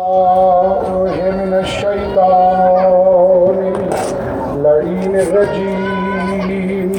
[0.00, 3.58] من الشيطان
[4.54, 6.90] اللعين الرجيم.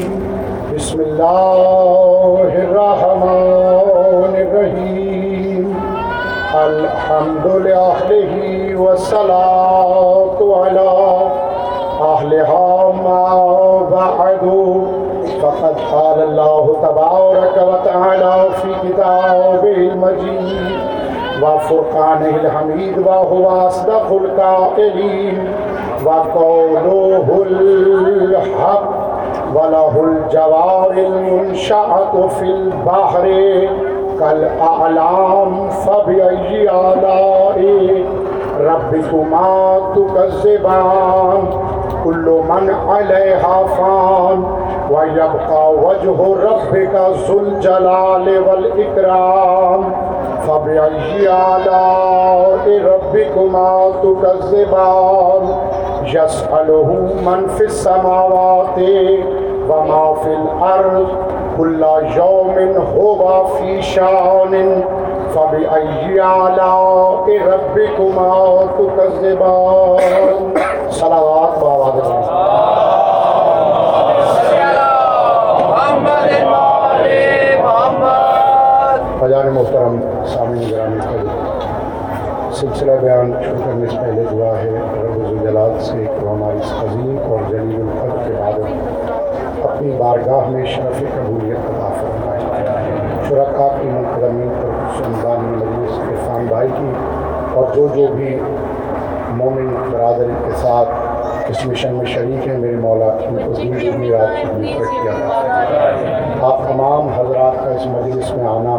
[0.76, 5.66] بسم الله الرحمن الرحيم.
[6.56, 9.45] الحمد لله والصلاة
[21.44, 25.54] وفرقانه الحميد وهو أصدق القائلين
[26.06, 28.90] وقوله الحق
[29.56, 33.26] وله الجوار المنشأة في البحر،
[34.20, 37.60] كالأعلام فبأي آلاء
[38.60, 41.42] ربكما تكذبان،
[42.04, 44.44] كل من عليها فان،
[44.92, 46.18] ويبقى وجه
[46.50, 46.96] ربك
[47.28, 49.82] ذو الجلال والإكرام.
[50.48, 55.44] فبأي آلاء ربكما تكذبان؟
[56.04, 56.90] يسأله
[57.26, 58.80] من في السماوات
[59.70, 61.08] وما في الأرض،
[61.58, 61.84] كل
[62.18, 64.84] يوم هو في شان.
[65.36, 70.54] فبأي آلاء ربكما تكذبان؟
[70.90, 71.64] صلوات
[79.56, 81.00] محترم سامعین گرامی
[82.56, 87.18] سلسلہ بیان شروع کرنے سے پہلے دعا ہے رب جلال سے کہ ہماری اس عظیم
[87.30, 94.52] اور جلیل القدر کے بعد اپنی بارگاہ میں شرف قبولیت عطا فرمائے۔ شرکا کی منقدمین
[94.62, 96.92] پر سمدانی مجلس عرفان بھائی کی
[97.54, 98.38] اور جو جو بھی
[99.38, 100.90] مومن برادری کے ساتھ
[101.50, 104.22] اس مشن میں شریک ہیں، میرے مولا کی کیا
[106.42, 108.76] آپ تمام حضرات کا اس مجلس میں آنا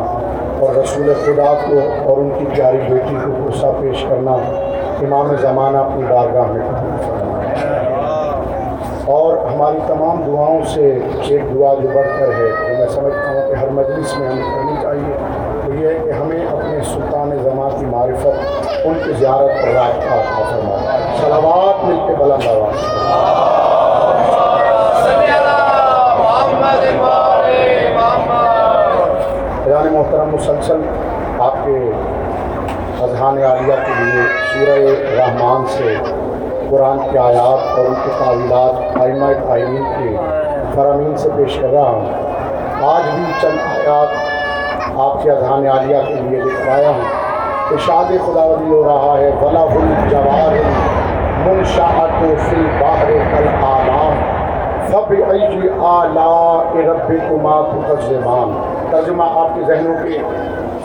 [0.60, 4.32] اور رسول خدا کو اور ان کی پیاری بیٹی کو غصہ پیش کرنا
[5.02, 6.62] امام زمانہ اپنی بارگاہ میں
[9.04, 13.48] اور ہماری تمام دعاؤں سے ایک دعا جو بڑھ کر ہے، جو میں سمجھتا ہوں
[13.48, 15.16] کہ ہر مجلس میں ہمیں کرنی چاہیے،
[15.66, 20.42] وہ یہ ہے کہ ہمیں اپنے سلطان زمان کی معرفت، ان کی زیارت پر رابطہ
[20.50, 23.65] فرمائے۔ سلامات مل کے بلند آواز۔
[29.96, 30.80] محترم مسلسل،
[31.38, 31.90] آپ کے
[33.02, 34.78] اذہان عالیہ کے لیے سورہ
[35.18, 35.94] رحمان سے
[36.70, 40.16] قرآن کے آیات اور ان کے تعویلات آئمہ تعلیم کے
[40.74, 42.06] فرامین سے پیش کر رہا ہوں۔
[42.82, 44.08] آج بھی چند آیات
[44.98, 47.04] آپ کے اذہان عالیہ کے لیے لکھوایا ہوں۔
[47.70, 50.52] اشاد خدا ولی ہو رہا ہے ولا الجوار
[51.46, 53.55] منشاعت فی البحر العالام
[55.36, 60.18] فب ای آلاء ربکما تکذبان ترجمہ آپ کے ذہنوں کے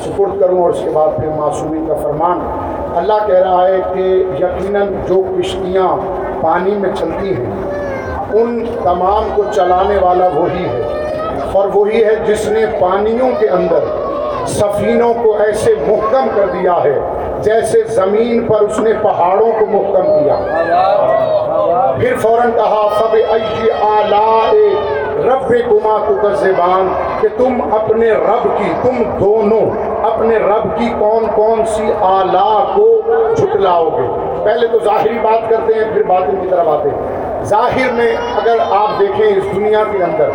[0.06, 2.40] سپرد کروں اور اس کے بعد پھر معصومی کا فرمان۔
[2.96, 5.98] اللہ کہہ رہا ہے کہ یقیناً جو کشتیاں
[6.42, 7.52] پانی میں چلتی ہیں،
[8.34, 10.82] ان تمام کو چلانے والا وہی ہے۔
[11.52, 13.80] اور وہی ہے جس نے پانیوں کے اندر
[14.48, 17.00] سفینوں کو ایسے محکم کر دیا ہے،
[17.42, 20.36] جیسے زمین پر اس نے پہاڑوں کو محکم کیا۔
[22.00, 24.52] پھر فوراً کہا فب ای آلاء
[25.26, 26.88] رب کما تکذبان
[27.22, 29.62] کہ تم اپنے رب کی، تم دونوں
[30.04, 33.02] اپنے رب کی کون کون سی آلہ کو
[33.38, 34.08] جھٹلاؤ گے؟
[34.44, 38.56] پہلے تو ظاہری بات کرتے ہیں، پھر باطن کی طرف آتے ہیں۔ ظاہر میں اگر
[38.70, 40.30] آپ دیکھیں اس دنیا کے اندر،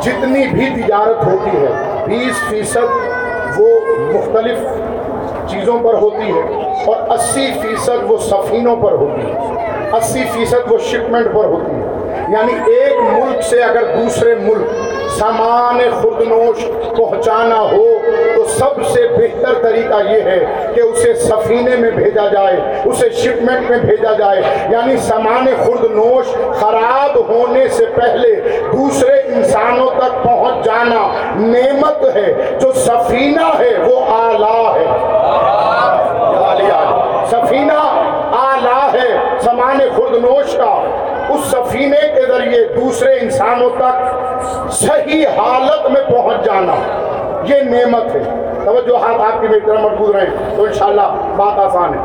[0.00, 1.72] جتنی بھی تجارت ہوتی ہے،
[2.06, 3.68] بیس فیصد وہ
[4.12, 4.58] مختلف
[5.46, 6.42] چیزوں پر ہوتی ہے
[6.86, 9.59] اور اسی فیصد وہ سفینوں پر ہوتی ہے۔
[9.92, 11.86] اسی فیصد وہ شپمنٹ پر ہوتی ہے۔
[12.28, 14.66] یعنی ایک ملک سے اگر دوسرے ملک
[15.18, 16.64] سامان خردنوش
[16.96, 17.98] پہنچانا ہو،
[18.36, 23.70] تو سب سے بہتر طریقہ یہ ہے کہ اسے سفینے میں بھیجا جائے، اسے شپمنٹ
[23.70, 26.26] میں بھیجا جائے۔ یعنی سامان خردنوش
[26.60, 28.34] خراب ہونے سے پہلے
[28.72, 34.86] دوسرے انسانوں تک پہنچ جانا نعمت ہے۔ جو سفینہ ہے، وہ آلہ ہے۔
[37.26, 37.89] سفینہ
[39.80, 40.84] سامان خردنوش کا
[41.28, 46.74] اس سفینے کے ذریعے دوسرے انسانوں تک صحیح حالت میں پہنچ جانا۔
[47.44, 48.20] یہ نعمت ہے۔
[48.64, 51.98] توجہ ہاتھ آپ کی میری طرح مضبوط رہیں تو انشاءاللہ بات آسان ہے۔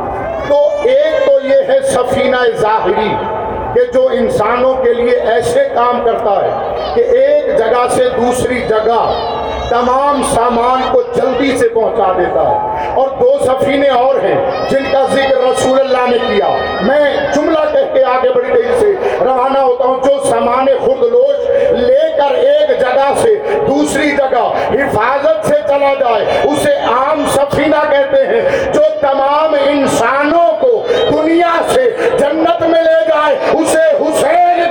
[0.48, 3.16] تو ایک تو یہ ہے سفینہ ظاہری
[3.74, 9.32] کہ جو انسانوں کے لیے ایسے کام کرتا ہے کہ ایک جگہ سے دوسری جگہ
[9.70, 13.08] تمام سامان کو جلدی سے پہنچا دیتا ہے اور
[13.40, 14.36] سفینے اور ہیں
[14.70, 16.50] جن کا ذکر رسول اللہ نے کیا۔
[16.82, 22.10] میں جملہ کہہ کے آگے بڑی تیزی سے، روانہ ہوتا ہوں جو سامان خردلوش لے
[22.18, 23.36] کر ایک جگہ سے
[23.68, 28.42] دوسری جگہ حفاظت سے چلا جائے، اسے عام سفینہ کہتے ہیں،
[28.74, 30.72] جو تمام انسانوں کو
[31.12, 34.65] دنیا سے جنت میں لے جائے، اسے حسین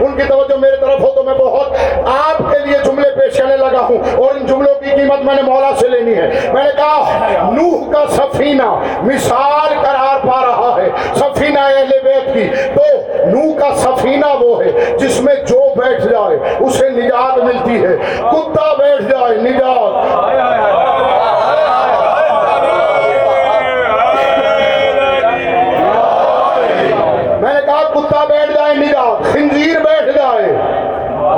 [0.00, 1.72] ان کی توجہ میرے طرف ہو تو میں بہت
[2.06, 5.42] آپ کے لیے جملے پیش کرنے لگا ہوں اور ان جملوں کی قیمت میں نے
[5.42, 7.18] مولا سے لینی ہے۔ میں نے کہا،
[7.52, 12.82] نوح کا سفینہ مثال قرار پا رہا ہے، سفینہ اہل بیت کی۔ تو
[13.26, 18.74] نوح کا سفینہ وہ ہے جس میں جو بیٹھ جائے، اسے نجات ملتی ہے۔ کتا
[18.78, 20.55] بیٹھ جائے، نجات۔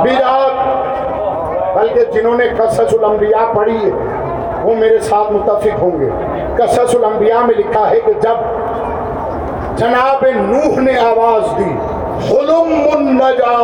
[0.03, 0.79] بیدات
[1.77, 3.91] بلکہ جنہوں نے قصص الانبیاء پڑھی ہے،
[4.63, 6.11] وہ میرے ساتھ متفق ہوں گے۔
[6.57, 8.35] قصص الانبیاء میں لکھا ہے کہ جب
[9.77, 11.77] جناب نوح نے آواز دی
[12.29, 13.59] خلم النجا،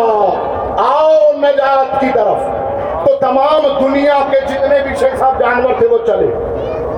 [0.79, 2.37] آؤ نجات کی طرف۔
[3.07, 6.27] تو تمام دنیا کے جتنے بھی شیخ صاحب جانور تھے، وہ چلے۔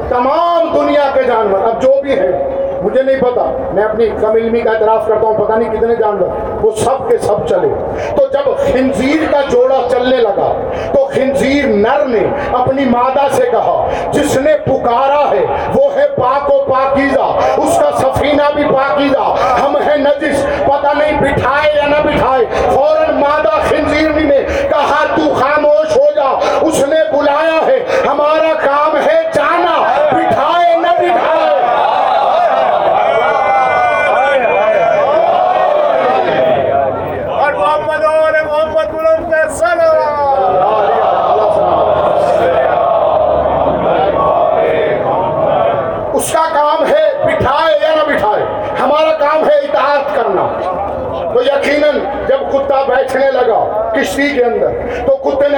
[0.09, 4.61] تمام دنیا کے جانور، اب جو بھی ہیں مجھے نہیں پتا، میں اپنی کم علمی
[4.61, 7.69] کا اعتراف کرتا ہوں پتہ نہیں کتنے جان رہا وہ سب کے سب چلے۔
[8.17, 10.53] تو جب خنزیر کا جوڑا چلنے لگا،
[10.93, 15.45] تو خنزیر نر نے اپنی مادہ سے کہا، جس نے پکارا ہے،
[15.75, 19.35] وہ ہے پاک و پاکیزہ۔ اس کا سفینہ بھی پاکیزہ۔
[19.65, 22.45] ہم ہیں نجس پتہ نہیں بٹھائے یا نہ بٹھائے،
[22.75, 23.46] فوراً مادہ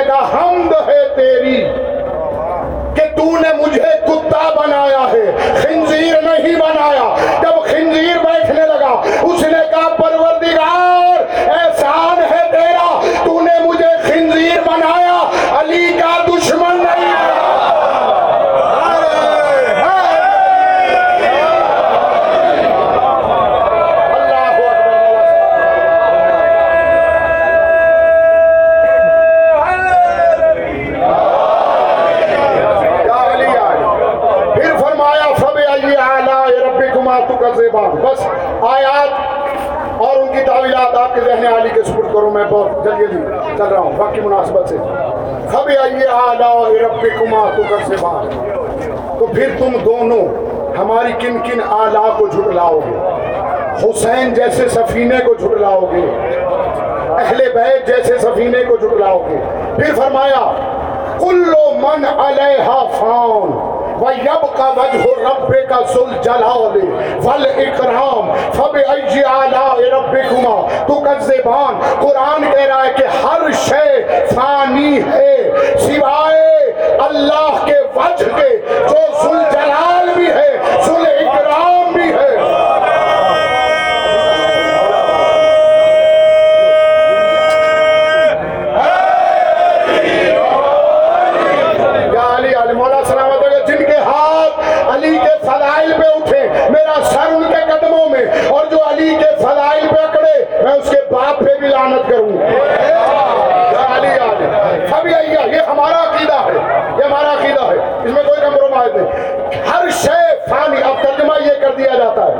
[0.08, 1.56] گا حمد ہے تیری
[2.96, 5.24] کہ تُو نے مجھے کتا بنایا ہے
[5.62, 7.07] خنزیر نہیں بنایا
[38.66, 43.06] آیات اور ان کی تعویلات آپ کے ذہن عالی کے سپرد کروں میں بہت جلدی
[43.06, 44.76] جلدی چل رہا ہوں وقت کی مناسبت سے۔
[45.52, 48.24] خبر آئیے آلہ رب کما تو کر سے باہر
[49.18, 50.24] تو پھر تم دونوں
[50.78, 52.96] ہماری کن کن آلا کو جھٹلاؤ گے
[53.82, 56.04] حسین جیسے سفینے کو جھٹلاؤ گے
[57.18, 59.38] اہل بیت جیسے سفینے کو جھٹلاؤ گے
[59.76, 60.44] پھر فرمایا
[61.20, 63.50] کلو من علیہ فان
[64.00, 66.76] وَيَبْقَ وَجْهُ رَبِّكَ ذُو الْجَلَالِ
[67.24, 68.17] وَالْإِكْرَامِ
[68.78, 75.36] ایجی آلا ربکما تو کذبان قرآن کہہ رہا ہے کہ ہر شے فانی ہے،
[75.86, 76.72] سوائے
[77.06, 78.56] اللہ کے وجہ کے،
[78.88, 80.50] جو سل جلال بھی ہے۔
[80.84, 82.36] سل اکرام بھی ہے
[93.66, 98.24] جن کے ہاتھ علی کے سلائل پہ اٹھے، میرا سر ان کے قدموں میں
[100.68, 102.32] میں اس کے باپ پہ بھی لانت کروں۔
[104.86, 108.94] سب یہی ہے۔ یہ ہمارا عقیدہ ہے۔ یہ ہمارا عقیدہ ہے۔ اس میں کوئی کمپرومائز
[108.94, 109.06] نہیں۔
[109.62, 112.34] ہر شے فانی، اب ترجمہ یہ کر دیا جاتا ہے۔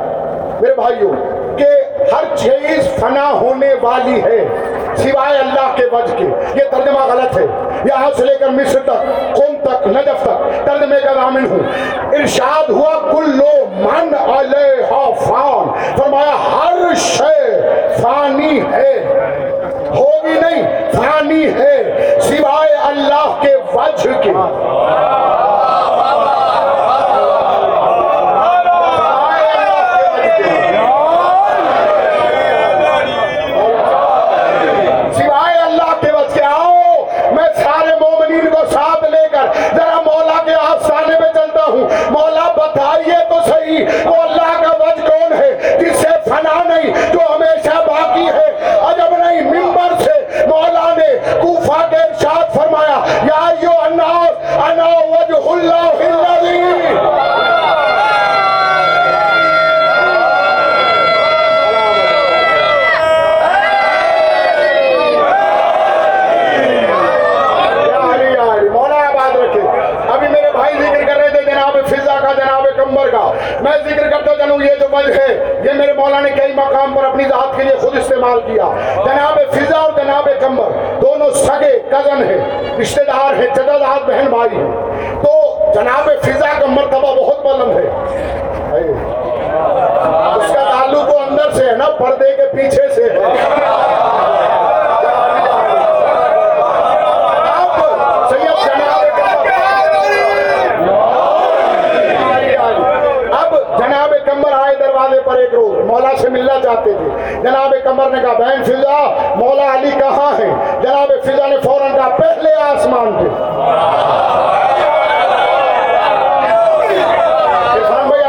[0.60, 1.12] میرے بھائیوں،
[1.58, 1.66] کہ
[2.14, 4.44] ہر چیز فنا ہونے والی ہے،
[4.96, 7.46] سوائے اللہ کے وجہ کے۔ یہ ترجمہ غلط ہے۔
[7.84, 11.58] یہاں سے لے کر مصر تک، قوم تک، نجف تک ترجمے کا ضامن ہوں۔
[12.14, 13.40] ارشاد ہوا، کل
[13.82, 14.86] من علیہ
[15.26, 17.60] فان فرمایا ہر شے
[18.02, 18.92] فانی ہے۔
[19.90, 21.76] ہوگی نہیں فانی ہے۔
[22.20, 23.27] سوائے اللہ
[91.98, 93.16] پردے کے پیچھے سے ہے۔
[103.38, 107.74] اب جناب اب کمر آئے دروازے پر ایک روز، مولا سے ملنا چاہتے تھے۔ جناب
[107.84, 108.98] کمر نے کہا، بہن فضا،
[109.34, 110.50] مولا علی کہاں ہے؟
[110.82, 113.28] جناب فضا نے فوراً کہا پہلے آسمان پہ۔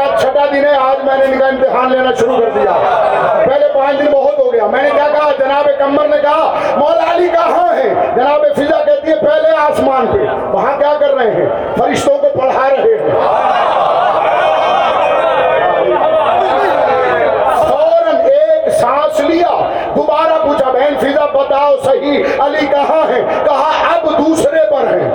[0.00, 2.72] آج چھٹا دن آج میں نے ان کا امتحان لینا شروع کر دیا
[3.46, 7.14] پہلے پانچ دن بہت ہو گیا میں نے کیا کہا جناب کمر نے کہا مولا
[7.14, 10.18] علی کہاں ہے؟ جناب فضا کہتی ہے پہلے آسمان پہ۔
[10.52, 11.48] وہاں کیا کر رہے ہیں؟
[11.78, 13.14] فرشتوں کو پڑھا رہے ہیں۔
[17.68, 19.58] فوراً ایک سانس لیا۔
[19.96, 25.08] دوبارہ پوچھا، بہن فضا، بتاؤ صحیح علی کا ہے کہا اب دوسرے پر ہے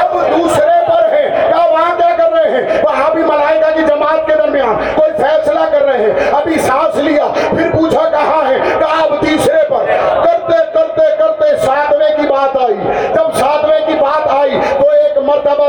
[0.00, 4.26] اب دوسرے پر ہے کہا وہاں کیا کر رہے ہیں وہاں بھی ملائکہ کی جماعت
[4.26, 9.02] کے درمیان کوئی فیصلہ کر رہے ہیں ابھی سانس لیا پھر پوچھا کہاں ہے کہا
[9.02, 9.86] اب تیسرے پر
[10.24, 12.76] کرتے کرتے کرتے ساتویں کی بات آئی
[13.14, 15.68] جب ساتویں کی بات آئی تو ایک مرتبہ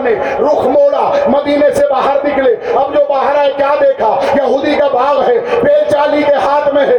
[0.00, 4.88] نے رخ موڑا مدینے سے باہر نکلے۔ اب جو باہر آئے کیا دیکھا؟ یہودی کا
[4.92, 6.98] باغ ہے بیل چالی کے ہاتھ میں ہے۔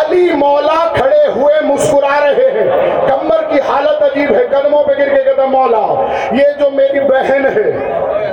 [0.00, 5.08] علی مولا کھڑے ہوئے مسکرا رہے ہیں۔ کمر کی حالت عجیب ہے قدموں پہ گر
[5.14, 5.86] کے کہتا مولا
[6.32, 7.68] یہ جو میری بہن ہے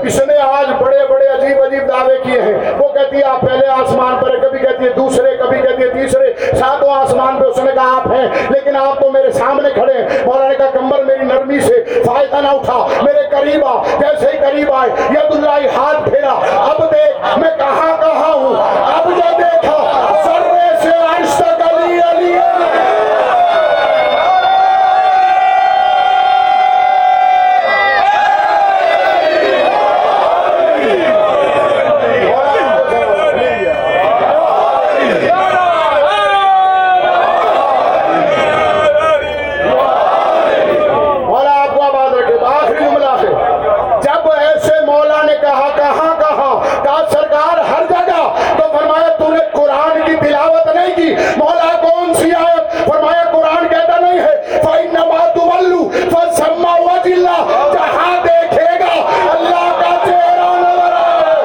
[0.03, 3.67] اس نے آج بڑے بڑے عجیب عجیب دعوے کیے ہیں۔ وہ کہتی ہے آپ پہلے
[3.67, 7.57] آسمان پر ہیں، کبھی کہتی ہے دوسرے، کبھی کہتی ہے تیسرے، ساتوں آسمان پہ اس
[7.57, 11.25] نے کہا آپ ہیں، لیکن آپ تو میرے سامنے کھڑے ہیں۔ مولا نے کہا میری
[11.25, 16.09] نرمی سے فائدہ نہ اٹھا۔ میرے قریب آ، جیسے ہی قریب آئے ید اللہ ہاتھ
[16.09, 16.33] پھیرا۔
[16.63, 18.55] اب دیکھ، میں کہاں کہاں ہوں؟
[18.93, 19.77] اب جو دیکھا
[20.23, 22.37] سرے سے عرش تک علی علی
[40.19, 43.31] مولا آپ کو آباد رکھے تو آخری جملہ ہے
[44.03, 48.21] جب ایسے مولا نے کہا کہاں کہاں کہا سرکار ہر جگہ
[48.57, 53.67] تو فرمایا تو نے قرآن کی تلاوت نہیں کی مولا کون سی آیت فرمایا قرآن
[53.67, 58.93] کہتا نہیں ہے فَإِنَّمَا تُوَلُّوا فَسَمَّا وَجِ اللَّهِ جہاں دیکھے گا
[59.31, 61.39] اللہ کا چہرہ نظر آئے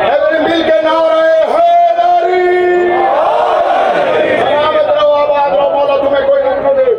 [0.00, 1.20] حیدری مل کے نعرہ
[1.52, 2.46] حیدری
[4.40, 6.90] سلامت رہو آباد رہو مولا تمہیں کوئی نہ دے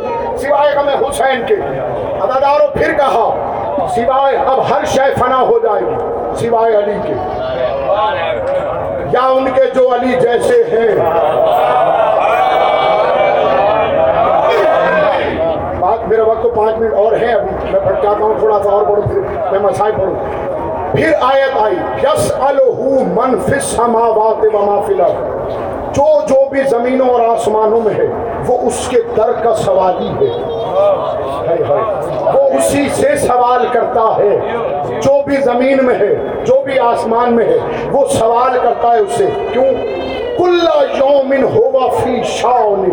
[0.45, 1.55] سوائے غم حسین کے
[2.23, 3.35] عدداروں پھر کہا،
[3.95, 5.95] سوائے اب ہر شے فنا ہو جائے گی،
[6.35, 7.13] سوائے علی کے۔
[9.11, 10.95] یا ان کے جو علی جیسے ہیں۔
[15.79, 18.83] بات میرا وقت تو پانچ منٹ اور ہے ابھی میں پڑھ ہوں، تھوڑا سا اور
[18.83, 19.19] پڑھوں، پھر
[19.51, 20.15] میں مسائل پڑھوں۔
[20.91, 22.31] پھر آیت آئی یس
[23.17, 25.45] من فی السماوات و ما فی الارض۔
[25.95, 28.05] جو جو بھی زمینوں اور آسمانوں میں ہے،
[28.47, 30.52] وہ اس کے در کا سوالی ہے۔
[32.33, 34.37] وہ اسی سے سوال کرتا ہے،
[35.01, 36.13] جو بھی زمین میں ہے،
[36.45, 37.57] جو بھی آسمان میں ہے،
[37.91, 39.71] وہ سوال کرتا ہے اس سے کیوں؟
[40.37, 40.59] کل
[40.97, 42.89] یومن ہوگا فی شاون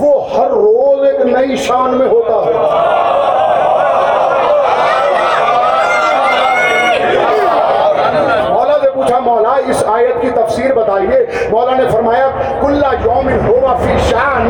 [0.00, 2.52] وہ ہر روز ایک نئی شان میں ہوتا ہے۔
[8.48, 12.28] مولا سے پوچھا، مولا، اس آیت کی تفسیر بتائیے۔ مولا نے فرمایا،
[12.60, 14.48] کلا یومن ہوا فی شان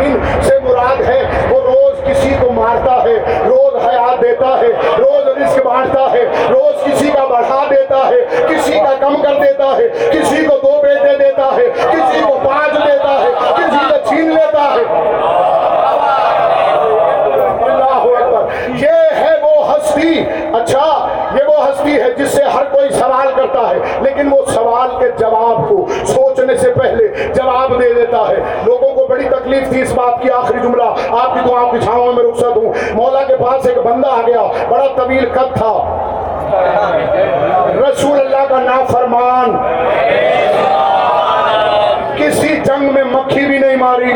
[0.81, 1.21] اولاد ہے،
[1.51, 4.69] وہ روز کسی کو مارتا ہے، روز حیات دیتا ہے،
[4.99, 9.77] روز رزق بانٹتا ہے، روز کسی کا بڑھا دیتا ہے، کسی کا کم کر دیتا
[9.77, 14.31] ہے، کسی کو دو بیٹے دیتا ہے کسی کو پانچ دیتا ہے کسی کو چھین
[14.31, 14.85] لیتا ہے
[17.67, 20.87] اللہ اکبر یہ ہے وہ ہستی اچھا
[21.35, 25.11] یہ وہ ہستی ہے جس سے ہر کوئی سوال کرتا ہے لیکن وہ سوال کے
[25.19, 29.93] جواب کو سوچنے سے پہلے جواب دے دیتا ہے لوگوں کو بڑی تکلیف تھی اس
[29.95, 30.89] بات کی آخری جملہ
[31.21, 34.43] آپ کی دعاؤں کی چھاؤں میں رخصت ہوں۔ مولا کے پاس ایک بندہ آ گیا،
[34.69, 35.73] بڑا طویل قد تھا۔
[37.91, 39.57] رسول اللہ کا نافرمان۔
[42.17, 44.13] کسی جنگ میں مکھی بھی نہیں ماری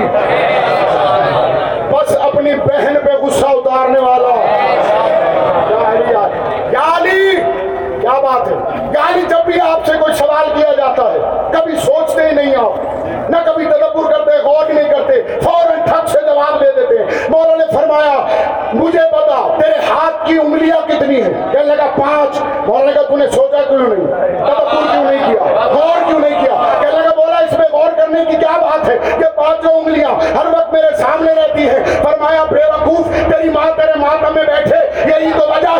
[1.91, 4.35] بس اپنی بہن پہ غصہ اتارنے والا
[5.71, 6.13] یا علی
[6.73, 7.37] یا علی
[8.01, 8.55] کیا بات ہے
[8.95, 11.19] یعنی جب بھی آپ سے کوئی سوال کیا جاتا ہے
[11.53, 16.19] کبھی سوچتے ہی نہیں آپ نہ کبھی تدبر کرتے غور نہیں کرتے فوراً ٹھک سے
[16.27, 18.15] جواب دے دیتے ہیں مولا نے فرمایا
[18.75, 23.17] مجھے بتا تیرے ہاتھ کی انگلیاں کتنی ہیں کہنے لگا پانچ مولا نے کہا تو
[23.17, 24.07] نے سوچا کیوں نہیں
[24.39, 28.25] تدبر کیوں نہیں کیا غور کیوں نہیں کیا کہنے لگا بولا اس میں غور کرنے
[28.31, 32.65] کی کیا بات ہے یہ پانچوں انگلیاں ہر وقت میرے سامنے رہتی ہیں فرمایا بے
[32.73, 35.75] وقوف تیری ماں تیرے ماتم میں بیٹھے یہی تو وجہ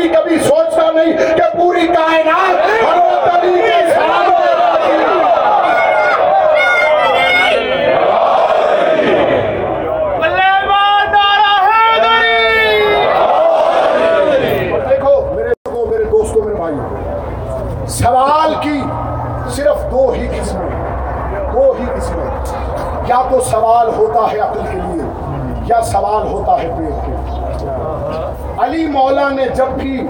[0.00, 5.08] کبھی کبھی سوچتا نہیں کہ پوری کائنات حضرت علی کے سامنے رہتی ہے
[10.20, 12.78] بلے ماندارا حیدری
[14.88, 18.80] دیکھو میرے لوگوں میرے دوستوں میرے بھائی سوال کی
[19.50, 20.70] صرف دو ہی قسمیں
[21.52, 25.08] دو ہی قسمیں یا تو سوال ہوتا ہے عقل کے لیے
[25.66, 27.38] یا سوال ہوتا ہے پیٹ کے
[28.60, 28.86] علی
[29.58, 30.06] مولا نے جب بھی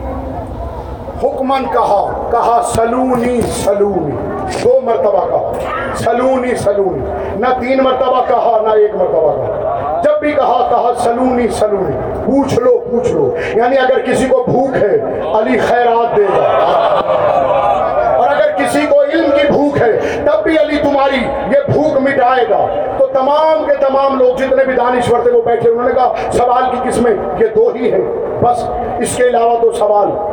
[1.23, 4.17] حکمن کہا کہا، سلونی سلونی،
[4.65, 5.53] دو مرتبہ کہا۔
[5.97, 7.05] سلونی سلونی،
[7.37, 12.59] نہ تین مرتبہ کہا، نہ ایک مرتبہ کہا۔ جب بھی کہا کہا، سلونی سلونی۔ پوچھ
[12.59, 16.43] لو پوچھ لو۔ یعنی اگر کسی کو بھوک ہے، علی خیرات دے گا۔
[18.19, 19.80] اور اگر کسی کو علم کی بھوک ہے
[20.27, 22.67] تب بھی علی تمہاری یہ بھوک مٹائے گا۔
[22.99, 26.65] تو تمام کے تمام لوگ جتنے بھی دانشور تھے وہ بیٹھے، انہوں نے کہا، سوال
[26.71, 28.05] کی قسمیں، یہ دو ہی ہیں،
[28.43, 28.65] بس
[28.99, 30.30] اس کے علاوہ تو سوال۔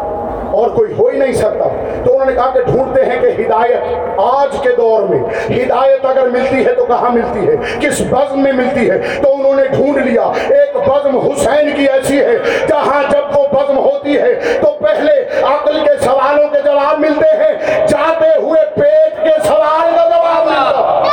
[0.58, 1.67] اور کوئی ہو ہی نہیں سکتا۔
[2.06, 3.80] تو انہوں نے کہا کہ ڈھونڈتے ہیں کہ ہدایت
[4.17, 8.52] آج کے دور میں، ہدایت اگر ملتی ہے تو کہاں ملتی ہے؟ کس بزم میں
[8.52, 13.38] ملتی ہے؟ تو انہوں نے ڈھونڈ لیا۔ ایک بزم حسین کی ایسی ہے، جہاں جب
[13.38, 18.62] وہ بزم ہوتی ہے تو پہلے عقل کے سوالوں کے جواب ملتے ہیں، جاتے ہوئے
[18.76, 21.04] پیٹ کے سوال کا جواب ملتا۔